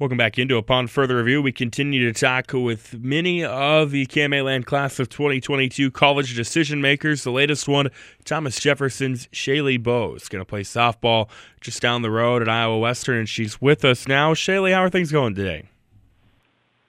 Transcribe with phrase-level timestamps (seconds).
[0.00, 1.40] Welcome back into Upon Further Review.
[1.40, 7.22] We continue to talk with many of the KMA class of 2022 college decision makers.
[7.22, 7.90] The latest one,
[8.24, 11.28] Thomas Jefferson's Shaeley Bose, going to play softball
[11.60, 14.34] just down the road at Iowa Western, and she's with us now.
[14.34, 15.68] Shaeley, how are things going today?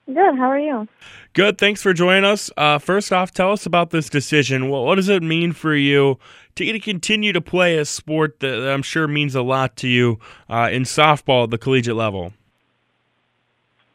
[0.08, 0.36] Good.
[0.36, 0.88] How are you?
[1.34, 1.60] Good.
[1.60, 2.50] Thanks for joining us.
[2.58, 4.68] Uh, first off, tell us about this decision.
[4.70, 6.18] What, what, does it mean for you
[6.56, 9.88] to, to continue to play a sport that, that I'm sure means a lot to
[9.88, 10.18] you
[10.50, 12.34] uh, in softball at the collegiate level?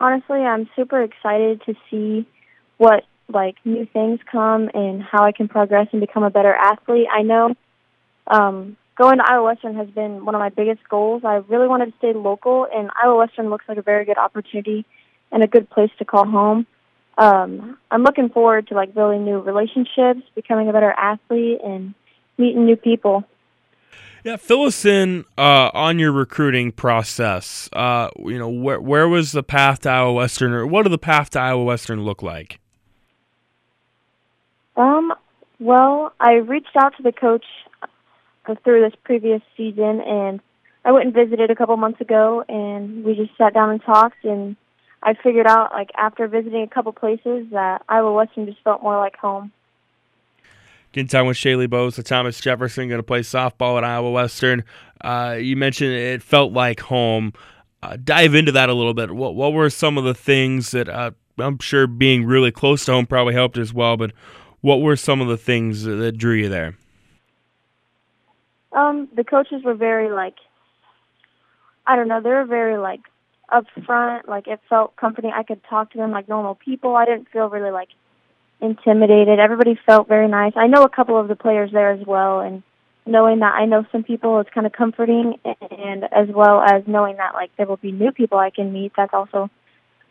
[0.00, 2.26] Honestly, I'm super excited to see
[2.78, 7.06] what like new things come and how I can progress and become a better athlete.
[7.12, 7.54] I know
[8.26, 11.22] um, going to Iowa Western has been one of my biggest goals.
[11.24, 14.84] I really wanted to stay local, and Iowa Western looks like a very good opportunity
[15.30, 16.66] and a good place to call home.
[17.16, 21.94] Um, I'm looking forward to like building new relationships, becoming a better athlete, and
[22.38, 23.24] meeting new people.
[24.24, 27.68] Yeah, fill us in uh, on your recruiting process.
[27.72, 30.98] Uh, you know, where where was the path to Iowa Western, or what did the
[30.98, 32.60] path to Iowa Western look like?
[34.76, 35.12] Um.
[35.58, 37.44] Well, I reached out to the coach
[38.64, 40.40] through this previous season, and
[40.84, 44.24] I went and visited a couple months ago, and we just sat down and talked,
[44.24, 44.56] and
[45.02, 48.96] I figured out, like after visiting a couple places, that Iowa Western just felt more
[48.96, 49.52] like home.
[50.92, 54.64] Getting time with Shaeley Bose, the Thomas Jefferson, going to play softball at Iowa Western.
[55.00, 57.32] Uh, you mentioned it felt like home.
[57.82, 59.12] Uh, dive into that a little bit.
[59.12, 62.92] What what were some of the things that uh, I'm sure being really close to
[62.92, 64.12] home probably helped as well, but
[64.60, 66.76] what were some of the things that drew you there?
[68.72, 70.36] Um, the coaches were very like,
[71.86, 73.00] I don't know, they were very like
[73.50, 74.28] upfront.
[74.28, 75.32] Like it felt comforting.
[75.34, 76.96] I could talk to them like normal people.
[76.96, 77.88] I didn't feel really like
[78.60, 79.38] intimidated.
[79.38, 80.52] Everybody felt very nice.
[80.56, 82.62] I know a couple of the players there as well, and
[83.06, 87.16] knowing that I know some people is kind of comforting, and as well as knowing
[87.16, 88.92] that like there will be new people I can meet.
[88.96, 89.50] That's also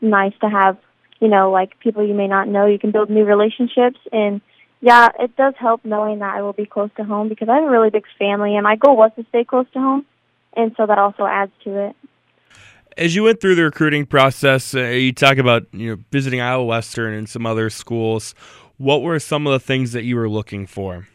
[0.01, 0.77] nice to have.
[1.21, 4.39] You know, like people you may not know, you can build new relationships, and
[4.79, 7.65] yeah, it does help knowing that I will be close to home because I have
[7.65, 10.05] a really big family, and my goal was to stay close to home,
[10.55, 11.95] and so that also adds to it
[12.99, 16.65] as you went through the recruiting process, uh, you talk about you know visiting Iowa
[16.65, 18.35] Western and some other schools.
[18.77, 21.07] What were some of the things that you were looking for?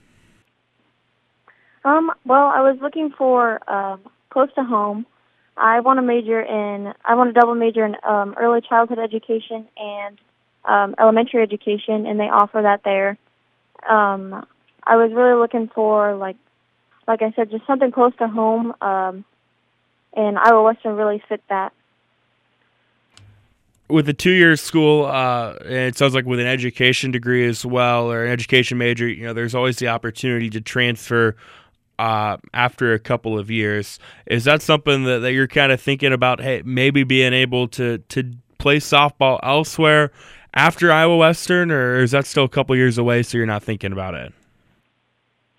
[1.84, 3.99] Um, well, I was looking for uh,
[4.31, 5.06] close to home.
[5.56, 6.93] I want to major in.
[7.05, 10.19] I want to double major in um, early childhood education and
[10.65, 13.19] um, elementary education, and they offer that there.
[13.89, 14.47] Um,
[14.83, 16.37] I was really looking for like,
[17.06, 18.75] like I said, just something close to home.
[18.81, 19.25] Um,
[20.16, 21.72] and Iowa Western really fit that.
[23.88, 28.25] With a two-year school, uh, it sounds like with an education degree as well, or
[28.25, 31.36] an education major, you know, there's always the opportunity to transfer
[31.98, 33.98] uh, after a couple of years.
[34.26, 36.41] Is that something that, that you're kind of thinking about?
[36.41, 40.10] Hey, maybe being able to to play softball elsewhere
[40.54, 43.22] after Iowa Western, or is that still a couple years away?
[43.22, 44.32] So you're not thinking about it?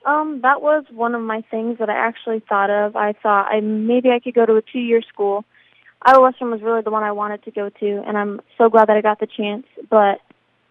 [0.05, 2.95] Um, that was one of my things that I actually thought of.
[2.95, 5.43] I thought I maybe I could go to a two-year school.
[6.01, 8.89] Iowa Western was really the one I wanted to go to, and I'm so glad
[8.89, 9.66] that I got the chance.
[9.89, 10.21] But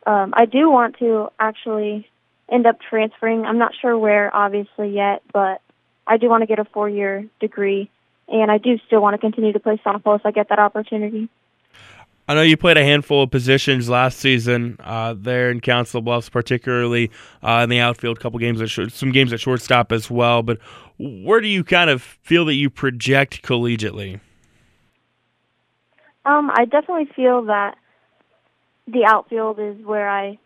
[0.06, 2.08] um, I do want to actually
[2.48, 3.44] end up transferring.
[3.44, 5.60] I'm not sure where, obviously, yet, but
[6.06, 7.90] I do want to get a four-year degree,
[8.28, 11.28] and I do still want to continue to play softball if I get that opportunity.
[12.26, 16.30] I know you played a handful of positions last season uh, there in Council Bluffs,
[16.30, 17.10] particularly
[17.42, 20.42] uh, in the outfield, a couple games at sh- some games at shortstop as well.
[20.42, 20.58] But
[20.98, 24.20] where do you kind of feel that you project collegiately?
[26.24, 27.76] Um, I definitely feel that
[28.86, 30.38] the outfield is where I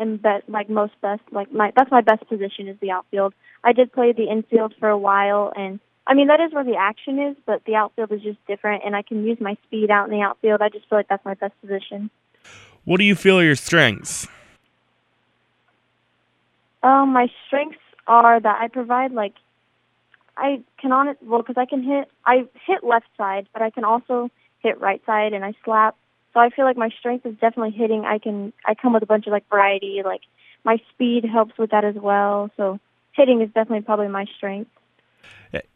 [0.00, 1.20] am best, like most best.
[1.30, 3.34] Like my that's my best position is the outfield.
[3.62, 6.76] I did play the infield for a while, and I mean, that is where the
[6.76, 10.10] action is, but the outfield is just different, and I can use my speed out
[10.10, 10.62] in the outfield.
[10.62, 12.10] I just feel like that's my best position.
[12.86, 14.26] What do you feel are your strengths?
[16.82, 19.34] Um, my strengths are that I provide like
[20.38, 23.68] I can on it well because I can hit I hit left side, but I
[23.68, 24.30] can also
[24.60, 25.94] hit right side and I slap.
[26.32, 28.06] So I feel like my strength is definitely hitting.
[28.06, 30.00] I can I come with a bunch of like variety.
[30.02, 30.22] Like
[30.64, 32.50] my speed helps with that as well.
[32.56, 32.80] So
[33.12, 34.70] hitting is definitely probably my strength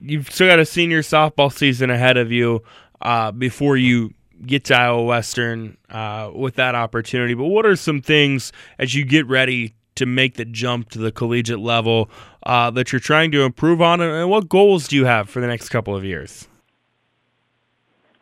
[0.00, 2.62] you've still got a senior softball season ahead of you
[3.00, 4.14] uh, before you
[4.46, 7.34] get to Iowa Western uh, with that opportunity.
[7.34, 11.12] But what are some things as you get ready to make the jump to the
[11.12, 12.10] collegiate level
[12.44, 15.46] uh, that you're trying to improve on, and what goals do you have for the
[15.46, 16.48] next couple of years?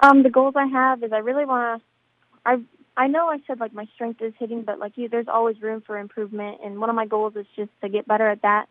[0.01, 1.87] Um, the goals I have is I really want to.
[2.47, 2.59] I
[2.97, 5.83] I know I said like my strength is hitting, but like you, there's always room
[5.87, 8.67] for improvement, and one of my goals is just to get better at that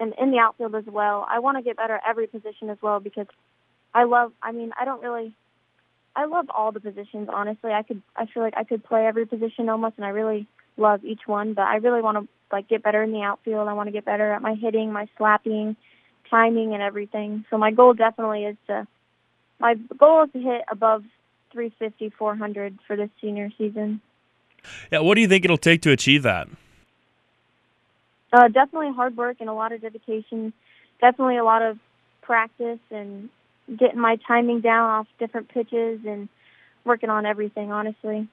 [0.00, 1.26] and in the outfield as well.
[1.28, 3.26] I want to get better at every position as well because
[3.92, 4.32] I love.
[4.42, 5.34] I mean, I don't really.
[6.16, 7.28] I love all the positions.
[7.32, 10.46] Honestly, I could I feel like I could play every position almost, and I really
[10.76, 11.54] love each one.
[11.54, 13.68] But I really want to like get better in the outfield.
[13.68, 15.76] I want to get better at my hitting, my slapping,
[16.30, 17.44] timing, and everything.
[17.50, 18.86] So my goal definitely is to
[19.60, 21.04] my goal is to hit above
[21.52, 24.00] 350, 400 for this senior season.
[24.90, 26.48] Yeah, what do you think it'll take to achieve that?
[28.34, 30.52] Uh, definitely hard work and a lot of dedication.
[31.00, 31.78] Definitely a lot of
[32.20, 33.28] practice and
[33.78, 36.28] getting my timing down off different pitches and
[36.84, 38.26] working on everything, honestly.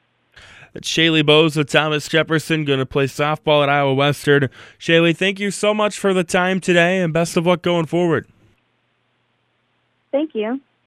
[0.73, 4.49] That's Shaeley Bose with Thomas Jefferson going to play softball at Iowa Western.
[4.79, 8.27] Shaeley, thank you so much for the time today and best of luck going forward.
[10.11, 10.61] Thank you.